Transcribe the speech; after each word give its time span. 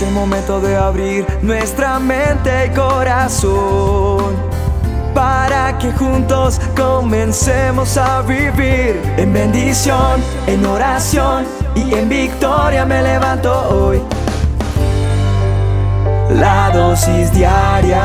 Es 0.00 0.06
el 0.06 0.14
momento 0.14 0.60
de 0.62 0.76
abrir 0.76 1.26
nuestra 1.42 2.00
mente 2.00 2.68
y 2.68 2.70
corazón 2.70 4.34
para 5.14 5.76
que 5.76 5.92
juntos 5.92 6.58
comencemos 6.74 7.98
a 7.98 8.22
vivir 8.22 8.98
en 9.18 9.30
bendición, 9.30 10.22
en 10.46 10.64
oración 10.64 11.44
y 11.74 11.92
en 11.92 12.08
victoria 12.08 12.86
me 12.86 13.02
levanto 13.02 13.52
hoy. 13.68 14.00
La 16.30 16.70
dosis 16.72 17.30
diaria 17.34 18.00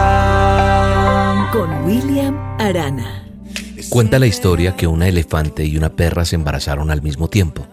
con 1.54 1.86
William 1.86 2.36
Arana. 2.60 3.24
Cuenta 3.88 4.20
la 4.20 4.28
historia 4.28 4.76
que 4.76 4.88
una 4.88 5.08
elefante 5.08 5.64
y 5.64 5.78
una 5.78 5.92
perra 5.92 6.26
se 6.26 6.36
embarazaron 6.36 6.92
al 6.92 7.02
mismo 7.02 7.30
tiempo. 7.30 7.66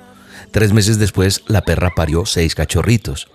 Tres 0.53 0.73
meses 0.73 1.01
después, 1.01 1.43
la 1.49 1.63
perra 1.63 1.91
parió 1.97 2.25
seis 2.25 2.55
cachorritos. 2.55 3.27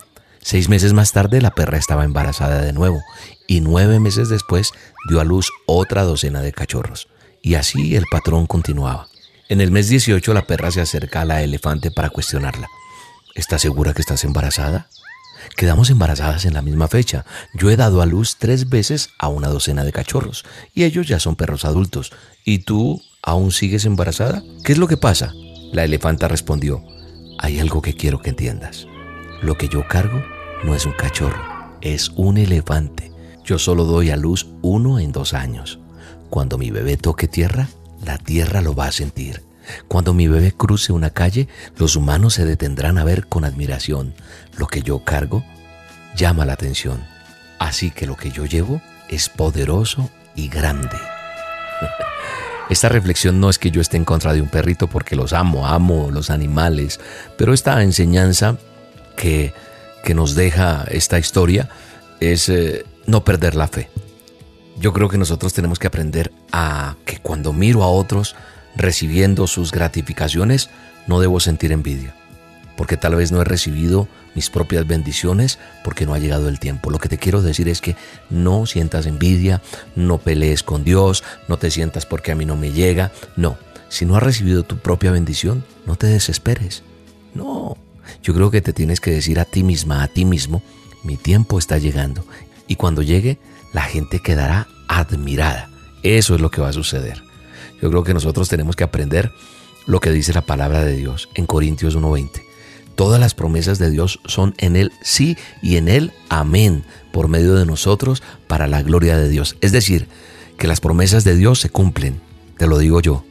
Seis 0.50 0.70
meses 0.70 0.94
más 0.94 1.12
tarde, 1.12 1.42
la 1.42 1.50
perra 1.50 1.76
estaba 1.76 2.04
embarazada 2.04 2.62
de 2.62 2.72
nuevo 2.72 3.02
y 3.46 3.60
nueve 3.60 4.00
meses 4.00 4.30
después 4.30 4.72
dio 5.06 5.20
a 5.20 5.24
luz 5.24 5.50
otra 5.66 6.04
docena 6.04 6.40
de 6.40 6.52
cachorros. 6.52 7.08
Y 7.42 7.56
así 7.56 7.96
el 7.96 8.06
patrón 8.10 8.46
continuaba. 8.46 9.08
En 9.50 9.60
el 9.60 9.70
mes 9.70 9.90
18, 9.90 10.32
la 10.32 10.46
perra 10.46 10.70
se 10.70 10.80
acerca 10.80 11.20
a 11.20 11.24
la 11.26 11.42
elefante 11.42 11.90
para 11.90 12.08
cuestionarla. 12.08 12.66
¿Estás 13.34 13.60
segura 13.60 13.92
que 13.92 14.00
estás 14.00 14.24
embarazada? 14.24 14.88
Quedamos 15.54 15.90
embarazadas 15.90 16.46
en 16.46 16.54
la 16.54 16.62
misma 16.62 16.88
fecha. 16.88 17.26
Yo 17.52 17.68
he 17.68 17.76
dado 17.76 18.00
a 18.00 18.06
luz 18.06 18.36
tres 18.38 18.70
veces 18.70 19.10
a 19.18 19.28
una 19.28 19.48
docena 19.48 19.84
de 19.84 19.92
cachorros 19.92 20.46
y 20.72 20.84
ellos 20.84 21.06
ya 21.06 21.20
son 21.20 21.36
perros 21.36 21.66
adultos. 21.66 22.10
¿Y 22.46 22.60
tú 22.60 23.02
aún 23.22 23.52
sigues 23.52 23.84
embarazada? 23.84 24.42
¿Qué 24.64 24.72
es 24.72 24.78
lo 24.78 24.88
que 24.88 24.96
pasa? 24.96 25.30
La 25.74 25.84
elefanta 25.84 26.26
respondió, 26.26 26.82
hay 27.38 27.60
algo 27.60 27.82
que 27.82 27.92
quiero 27.92 28.22
que 28.22 28.30
entiendas. 28.30 28.86
Lo 29.42 29.58
que 29.58 29.68
yo 29.68 29.86
cargo 29.86 30.24
no 30.64 30.74
es 30.74 30.86
un 30.86 30.92
cachorro, 30.92 31.40
es 31.80 32.10
un 32.16 32.38
elefante. 32.38 33.12
Yo 33.44 33.58
solo 33.58 33.84
doy 33.84 34.10
a 34.10 34.16
luz 34.16 34.48
uno 34.62 34.98
en 34.98 35.12
dos 35.12 35.34
años. 35.34 35.78
Cuando 36.30 36.58
mi 36.58 36.70
bebé 36.70 36.96
toque 36.96 37.28
tierra, 37.28 37.68
la 38.04 38.18
tierra 38.18 38.60
lo 38.60 38.74
va 38.74 38.86
a 38.86 38.92
sentir. 38.92 39.42
Cuando 39.86 40.14
mi 40.14 40.28
bebé 40.28 40.52
cruce 40.52 40.92
una 40.92 41.10
calle, 41.10 41.48
los 41.76 41.96
humanos 41.96 42.34
se 42.34 42.44
detendrán 42.44 42.98
a 42.98 43.04
ver 43.04 43.26
con 43.26 43.44
admiración. 43.44 44.14
Lo 44.56 44.66
que 44.66 44.82
yo 44.82 45.04
cargo 45.04 45.44
llama 46.16 46.44
la 46.44 46.54
atención. 46.54 47.04
Así 47.58 47.90
que 47.90 48.06
lo 48.06 48.16
que 48.16 48.30
yo 48.30 48.44
llevo 48.44 48.80
es 49.08 49.28
poderoso 49.28 50.10
y 50.34 50.48
grande. 50.48 50.96
Esta 52.68 52.88
reflexión 52.90 53.40
no 53.40 53.48
es 53.48 53.58
que 53.58 53.70
yo 53.70 53.80
esté 53.80 53.96
en 53.96 54.04
contra 54.04 54.34
de 54.34 54.42
un 54.42 54.48
perrito 54.48 54.88
porque 54.88 55.16
los 55.16 55.32
amo, 55.32 55.66
amo 55.66 56.10
los 56.10 56.28
animales, 56.28 57.00
pero 57.38 57.54
esta 57.54 57.82
enseñanza 57.82 58.58
que, 59.16 59.54
que 60.04 60.14
nos 60.14 60.34
deja 60.34 60.84
esta 60.90 61.18
historia 61.18 61.68
es 62.20 62.48
eh, 62.48 62.84
no 63.06 63.24
perder 63.24 63.54
la 63.54 63.68
fe. 63.68 63.88
Yo 64.78 64.92
creo 64.92 65.08
que 65.08 65.18
nosotros 65.18 65.52
tenemos 65.52 65.78
que 65.78 65.88
aprender 65.88 66.32
a 66.52 66.96
que 67.04 67.18
cuando 67.18 67.52
miro 67.52 67.82
a 67.82 67.88
otros, 67.88 68.36
recibiendo 68.76 69.46
sus 69.46 69.72
gratificaciones, 69.72 70.70
no 71.06 71.20
debo 71.20 71.40
sentir 71.40 71.72
envidia, 71.72 72.14
porque 72.76 72.96
tal 72.96 73.16
vez 73.16 73.32
no 73.32 73.40
he 73.40 73.44
recibido 73.44 74.08
mis 74.34 74.50
propias 74.50 74.86
bendiciones 74.86 75.58
porque 75.82 76.06
no 76.06 76.14
ha 76.14 76.18
llegado 76.20 76.48
el 76.48 76.60
tiempo. 76.60 76.90
Lo 76.90 76.98
que 76.98 77.08
te 77.08 77.18
quiero 77.18 77.42
decir 77.42 77.68
es 77.68 77.80
que 77.80 77.96
no 78.30 78.66
sientas 78.66 79.06
envidia, 79.06 79.62
no 79.96 80.18
pelees 80.18 80.62
con 80.62 80.84
Dios, 80.84 81.24
no 81.48 81.56
te 81.56 81.72
sientas 81.72 82.06
porque 82.06 82.30
a 82.30 82.36
mí 82.36 82.44
no 82.44 82.54
me 82.54 82.70
llega. 82.70 83.10
No, 83.34 83.58
si 83.88 84.04
no 84.04 84.16
has 84.16 84.22
recibido 84.22 84.62
tu 84.62 84.78
propia 84.78 85.10
bendición, 85.10 85.64
no 85.86 85.96
te 85.96 86.06
desesperes. 86.06 86.84
No, 87.34 87.76
yo 88.22 88.34
creo 88.34 88.50
que 88.50 88.60
te 88.60 88.72
tienes 88.72 89.00
que 89.00 89.10
decir 89.10 89.40
a 89.40 89.44
ti 89.44 89.62
misma, 89.62 90.02
a 90.02 90.08
ti 90.08 90.24
mismo, 90.24 90.62
mi 91.02 91.16
tiempo 91.16 91.58
está 91.58 91.78
llegando. 91.78 92.24
Y 92.66 92.76
cuando 92.76 93.02
llegue, 93.02 93.38
la 93.72 93.82
gente 93.82 94.20
quedará 94.20 94.68
admirada. 94.88 95.70
Eso 96.02 96.34
es 96.34 96.40
lo 96.40 96.50
que 96.50 96.60
va 96.60 96.68
a 96.68 96.72
suceder. 96.72 97.22
Yo 97.80 97.90
creo 97.90 98.04
que 98.04 98.14
nosotros 98.14 98.48
tenemos 98.48 98.76
que 98.76 98.84
aprender 98.84 99.32
lo 99.86 100.00
que 100.00 100.10
dice 100.10 100.32
la 100.32 100.42
palabra 100.42 100.84
de 100.84 100.96
Dios 100.96 101.28
en 101.34 101.46
Corintios 101.46 101.96
1.20. 101.96 102.42
Todas 102.94 103.20
las 103.20 103.34
promesas 103.34 103.78
de 103.78 103.90
Dios 103.90 104.20
son 104.26 104.54
en 104.58 104.74
Él 104.74 104.92
sí 105.02 105.36
y 105.62 105.76
en 105.76 105.88
Él 105.88 106.12
amén 106.28 106.84
por 107.12 107.28
medio 107.28 107.54
de 107.54 107.64
nosotros 107.64 108.22
para 108.48 108.66
la 108.66 108.82
gloria 108.82 109.16
de 109.16 109.28
Dios. 109.28 109.56
Es 109.60 109.72
decir, 109.72 110.08
que 110.58 110.66
las 110.66 110.80
promesas 110.80 111.24
de 111.24 111.36
Dios 111.36 111.60
se 111.60 111.70
cumplen. 111.70 112.20
Te 112.58 112.66
lo 112.66 112.78
digo 112.78 113.00
yo. 113.00 113.24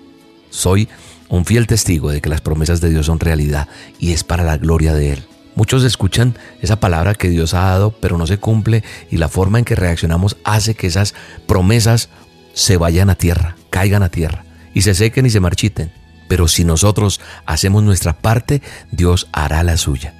Soy 0.49 0.87
un 1.29 1.45
fiel 1.45 1.67
testigo 1.67 2.11
de 2.11 2.21
que 2.21 2.29
las 2.29 2.41
promesas 2.41 2.81
de 2.81 2.89
Dios 2.89 3.05
son 3.07 3.19
realidad 3.19 3.67
y 3.99 4.13
es 4.13 4.23
para 4.23 4.43
la 4.43 4.57
gloria 4.57 4.93
de 4.93 5.13
Él. 5.13 5.23
Muchos 5.55 5.83
escuchan 5.83 6.35
esa 6.61 6.79
palabra 6.79 7.15
que 7.15 7.29
Dios 7.29 7.53
ha 7.53 7.61
dado, 7.61 7.91
pero 7.99 8.17
no 8.17 8.27
se 8.27 8.37
cumple 8.37 8.83
y 9.09 9.17
la 9.17 9.27
forma 9.27 9.57
en 9.57 9.65
que 9.65 9.75
reaccionamos 9.75 10.37
hace 10.43 10.75
que 10.75 10.87
esas 10.87 11.15
promesas 11.47 12.09
se 12.53 12.77
vayan 12.77 13.09
a 13.09 13.15
tierra, 13.15 13.55
caigan 13.69 14.03
a 14.03 14.09
tierra 14.09 14.45
y 14.73 14.83
se 14.83 14.93
sequen 14.93 15.25
y 15.25 15.31
se 15.31 15.39
marchiten. 15.39 15.91
Pero 16.27 16.47
si 16.47 16.63
nosotros 16.63 17.21
hacemos 17.45 17.83
nuestra 17.83 18.13
parte, 18.13 18.61
Dios 18.91 19.29
hará 19.31 19.63
la 19.63 19.77
suya. 19.77 20.13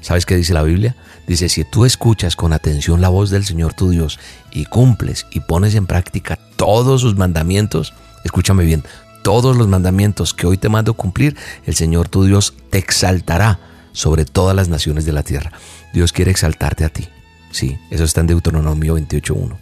¿Sabes 0.00 0.26
qué 0.26 0.36
dice 0.36 0.54
la 0.54 0.62
Biblia? 0.62 0.96
Dice, 1.28 1.48
si 1.48 1.64
tú 1.64 1.84
escuchas 1.84 2.34
con 2.34 2.52
atención 2.52 3.00
la 3.00 3.08
voz 3.08 3.30
del 3.30 3.44
Señor 3.44 3.74
tu 3.74 3.90
Dios 3.90 4.18
y 4.50 4.64
cumples 4.64 5.26
y 5.30 5.40
pones 5.40 5.76
en 5.76 5.86
práctica 5.86 6.38
todos 6.56 7.02
sus 7.02 7.16
mandamientos, 7.16 7.94
escúchame 8.24 8.64
bien, 8.64 8.82
todos 9.22 9.56
los 9.56 9.68
mandamientos 9.68 10.34
que 10.34 10.46
hoy 10.46 10.58
te 10.58 10.68
mando 10.68 10.94
cumplir, 10.94 11.36
el 11.64 11.74
Señor 11.74 12.08
tu 12.08 12.24
Dios 12.24 12.54
te 12.70 12.78
exaltará 12.78 13.60
sobre 13.92 14.24
todas 14.24 14.56
las 14.56 14.68
naciones 14.68 15.04
de 15.04 15.12
la 15.12 15.22
tierra. 15.22 15.52
Dios 15.92 16.12
quiere 16.12 16.30
exaltarte 16.30 16.84
a 16.84 16.88
ti. 16.88 17.08
Sí, 17.50 17.78
eso 17.90 18.04
está 18.04 18.20
en 18.20 18.28
Deuteronomio 18.28 18.96
28.1. 18.96 19.56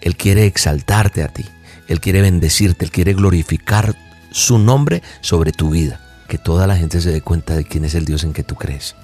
Él 0.00 0.16
quiere 0.16 0.46
exaltarte 0.46 1.22
a 1.22 1.28
ti. 1.28 1.44
Él 1.88 2.00
quiere 2.00 2.22
bendecirte, 2.22 2.84
Él 2.84 2.90
quiere 2.90 3.14
glorificar 3.14 3.94
su 4.30 4.58
nombre 4.58 5.02
sobre 5.20 5.52
tu 5.52 5.70
vida. 5.70 6.00
Que 6.28 6.38
toda 6.38 6.66
la 6.66 6.76
gente 6.76 7.00
se 7.00 7.10
dé 7.10 7.20
cuenta 7.20 7.54
de 7.54 7.64
quién 7.64 7.84
es 7.84 7.94
el 7.94 8.04
Dios 8.04 8.24
en 8.24 8.32
que 8.32 8.42
tú 8.42 8.56
crees. 8.56 8.96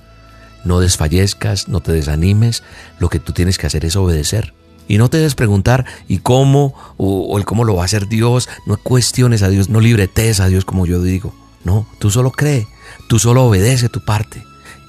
No 0.64 0.80
desfallezcas, 0.80 1.68
no 1.68 1.80
te 1.80 1.92
desanimes, 1.92 2.62
lo 2.98 3.08
que 3.08 3.18
tú 3.18 3.32
tienes 3.32 3.58
que 3.58 3.66
hacer 3.66 3.84
es 3.84 3.96
obedecer. 3.96 4.54
Y 4.88 4.98
no 4.98 5.08
te 5.08 5.18
des 5.18 5.34
preguntar, 5.34 5.86
¿y 6.08 6.18
cómo? 6.18 6.74
O, 6.96 7.38
el 7.38 7.44
cómo 7.44 7.64
lo 7.64 7.74
va 7.74 7.82
a 7.82 7.84
hacer 7.86 8.08
Dios. 8.08 8.48
No 8.66 8.76
cuestiones 8.76 9.42
a 9.42 9.48
Dios, 9.48 9.68
no 9.68 9.80
libretes 9.80 10.40
a 10.40 10.48
Dios 10.48 10.64
como 10.64 10.86
yo 10.86 11.02
digo. 11.02 11.34
No, 11.64 11.86
tú 11.98 12.10
solo 12.10 12.32
cree, 12.32 12.66
tú 13.08 13.18
solo 13.18 13.44
obedece 13.44 13.88
tu 13.88 14.04
parte. 14.04 14.42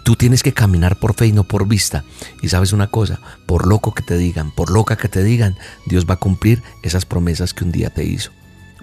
Tú 0.03 0.17
tienes 0.17 0.43
que 0.43 0.53
caminar 0.53 0.99
por 0.99 1.13
fe 1.13 1.27
y 1.27 1.31
no 1.31 1.45
por 1.45 1.67
vista. 1.67 2.03
Y 2.41 2.49
sabes 2.49 2.73
una 2.73 2.87
cosa, 2.87 3.21
por 3.45 3.67
loco 3.67 3.93
que 3.93 4.03
te 4.03 4.17
digan, 4.17 4.51
por 4.51 4.69
loca 4.69 4.97
que 4.97 5.07
te 5.07 5.23
digan, 5.23 5.57
Dios 5.85 6.05
va 6.09 6.15
a 6.15 6.19
cumplir 6.19 6.61
esas 6.81 7.05
promesas 7.05 7.53
que 7.53 7.63
un 7.63 7.71
día 7.71 7.89
te 7.89 8.03
hizo. 8.03 8.31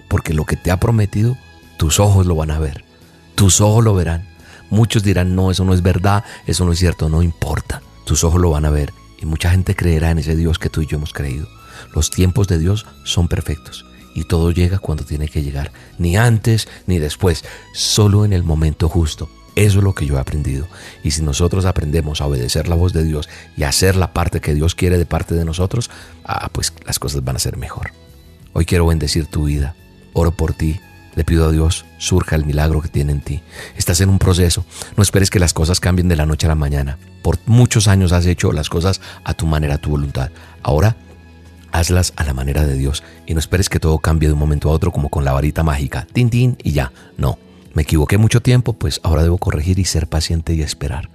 Porque 0.09 0.33
lo 0.33 0.45
que 0.45 0.55
te 0.55 0.71
ha 0.71 0.79
prometido, 0.79 1.37
tus 1.77 1.99
ojos 1.99 2.25
lo 2.25 2.35
van 2.35 2.49
a 2.49 2.59
ver. 2.59 2.83
Tus 3.35 3.61
ojos 3.61 3.83
lo 3.83 3.93
verán. 3.93 4.27
Muchos 4.71 5.03
dirán, 5.03 5.35
no, 5.35 5.51
eso 5.51 5.63
no 5.63 5.73
es 5.73 5.83
verdad, 5.83 6.23
eso 6.47 6.65
no 6.65 6.71
es 6.71 6.79
cierto, 6.79 7.07
no 7.07 7.21
importa. 7.21 7.81
Tus 8.05 8.23
ojos 8.23 8.41
lo 8.41 8.49
van 8.49 8.65
a 8.65 8.71
ver. 8.71 8.93
Y 9.21 9.25
mucha 9.25 9.51
gente 9.51 9.75
creerá 9.75 10.11
en 10.11 10.19
ese 10.19 10.35
Dios 10.35 10.59
que 10.59 10.69
tú 10.69 10.81
y 10.81 10.87
yo 10.87 10.97
hemos 10.97 11.13
creído. 11.13 11.47
Los 11.93 12.09
tiempos 12.09 12.47
de 12.47 12.59
Dios 12.59 12.85
son 13.03 13.27
perfectos. 13.27 13.85
Y 14.13 14.25
todo 14.25 14.51
llega 14.51 14.79
cuando 14.79 15.05
tiene 15.05 15.29
que 15.29 15.41
llegar. 15.41 15.71
Ni 15.97 16.17
antes 16.17 16.67
ni 16.87 16.99
después. 16.99 17.45
Solo 17.73 18.25
en 18.25 18.33
el 18.33 18.43
momento 18.43 18.89
justo 18.89 19.29
eso 19.55 19.79
es 19.79 19.83
lo 19.83 19.93
que 19.93 20.05
yo 20.05 20.15
he 20.15 20.19
aprendido. 20.19 20.67
Y 21.03 21.11
si 21.11 21.21
nosotros 21.21 21.65
aprendemos 21.65 22.21
a 22.21 22.27
obedecer 22.27 22.67
la 22.67 22.75
voz 22.75 22.93
de 22.93 23.03
Dios 23.03 23.27
y 23.57 23.63
a 23.63 23.69
hacer 23.69 23.95
la 23.95 24.13
parte 24.13 24.39
que 24.39 24.53
Dios 24.53 24.75
quiere 24.75 24.97
de 24.97 25.05
parte 25.05 25.35
de 25.35 25.45
nosotros, 25.45 25.89
ah, 26.23 26.49
pues 26.51 26.73
las 26.85 26.99
cosas 26.99 27.23
van 27.23 27.35
a 27.35 27.39
ser 27.39 27.57
mejor. 27.57 27.91
Hoy 28.53 28.65
quiero 28.65 28.87
bendecir 28.87 29.27
tu 29.27 29.45
vida. 29.45 29.75
Oro 30.13 30.31
por 30.31 30.53
ti. 30.53 30.79
Le 31.15 31.23
pido 31.23 31.47
a 31.47 31.51
Dios, 31.51 31.85
surja 31.97 32.35
el 32.35 32.45
milagro 32.45 32.81
que 32.81 32.87
tiene 32.87 33.11
en 33.11 33.21
ti. 33.21 33.41
Estás 33.75 34.01
en 34.01 34.09
un 34.09 34.19
proceso. 34.19 34.65
No 34.95 35.03
esperes 35.03 35.29
que 35.29 35.39
las 35.39 35.53
cosas 35.53 35.79
cambien 35.79 36.07
de 36.07 36.15
la 36.15 36.25
noche 36.25 36.47
a 36.47 36.49
la 36.49 36.55
mañana. 36.55 36.97
Por 37.21 37.39
muchos 37.45 37.87
años 37.87 38.11
has 38.11 38.25
hecho 38.25 38.51
las 38.51 38.69
cosas 38.69 39.01
a 39.23 39.33
tu 39.33 39.45
manera, 39.45 39.75
a 39.75 39.77
tu 39.77 39.89
voluntad. 39.89 40.31
Ahora 40.63 40.95
hazlas 41.71 42.13
a 42.15 42.23
la 42.23 42.33
manera 42.33 42.65
de 42.65 42.75
Dios 42.75 43.03
y 43.25 43.33
no 43.33 43.39
esperes 43.39 43.69
que 43.69 43.79
todo 43.79 43.99
cambie 43.99 44.29
de 44.29 44.33
un 44.33 44.39
momento 44.39 44.69
a 44.69 44.73
otro 44.73 44.91
como 44.91 45.09
con 45.09 45.25
la 45.25 45.33
varita 45.33 45.63
mágica. 45.63 46.07
Tin, 46.11 46.29
tin 46.29 46.57
y 46.63 46.71
ya. 46.71 46.91
No. 47.17 47.37
Me 47.73 47.83
equivoqué 47.83 48.17
mucho 48.17 48.41
tiempo, 48.41 48.73
pues 48.73 48.99
ahora 49.03 49.23
debo 49.23 49.37
corregir 49.37 49.79
y 49.79 49.85
ser 49.85 50.07
paciente 50.07 50.53
y 50.53 50.61
esperar. 50.61 51.09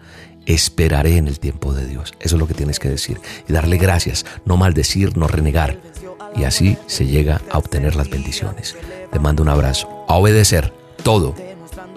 Esperaré 0.47 1.17
en 1.17 1.29
el 1.29 1.39
tiempo 1.39 1.75
de 1.75 1.87
Dios. 1.87 2.15
Eso 2.21 2.37
es 2.37 2.41
lo 2.41 2.47
que 2.47 2.55
tienes 2.55 2.79
que 2.79 2.89
decir. 2.89 3.21
Y 3.49 3.53
darle 3.53 3.77
gracias, 3.77 4.25
no 4.47 4.57
maldecir, 4.57 5.17
no 5.17 5.27
renegar. 5.27 5.79
Y 6.37 6.45
así 6.45 6.77
se 6.87 7.07
llega 7.07 7.41
a 7.51 7.59
obtener 7.59 7.97
las 7.97 8.11
bendiciones. 8.11 8.77
Te 9.11 9.19
mando 9.19 9.43
un 9.43 9.49
abrazo. 9.49 9.89
A 10.09 10.15
obedecer 10.15 10.73
todo, 11.03 11.35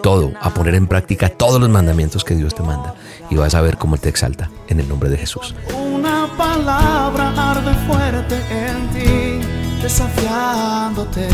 todo, 0.02 0.32
a 0.40 0.50
poner 0.50 0.74
en 0.74 0.86
práctica 0.86 1.28
todos 1.28 1.60
los 1.60 1.68
mandamientos 1.68 2.24
que 2.24 2.34
Dios 2.34 2.54
te 2.54 2.62
manda. 2.62 2.94
Y 3.28 3.36
vas 3.36 3.54
a 3.54 3.60
ver 3.60 3.76
cómo 3.76 3.96
te 3.96 4.08
exalta 4.08 4.50
en 4.68 4.80
el 4.80 4.88
nombre 4.88 5.10
de 5.10 5.18
Jesús. 5.18 5.54
Una 5.76 6.28
palabra 6.36 7.52
arde 7.52 7.74
fuerte 7.86 8.36
en 8.50 8.88
ti, 8.90 9.46
desafiándote 9.82 11.28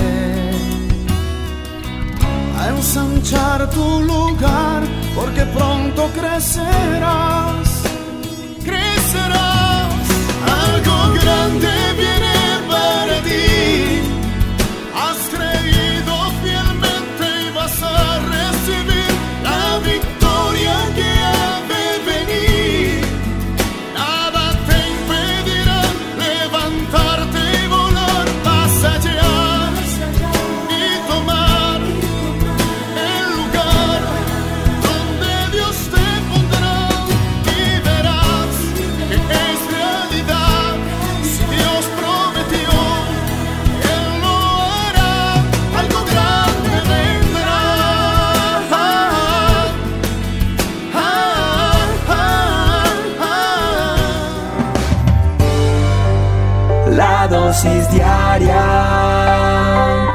a 2.59 2.69
ensanchar 2.69 3.69
tu 3.71 4.01
lugar, 4.03 4.83
porque 5.15 5.45
pronto 5.47 6.11
crecerás, 6.15 7.16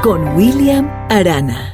con 0.02 0.36
William 0.36 0.90
Arana. 1.08 1.70